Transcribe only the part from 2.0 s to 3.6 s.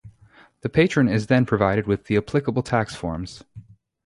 the applicable tax forms.